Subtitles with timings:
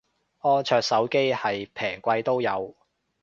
[0.39, 2.75] 安卓手機係平貴都有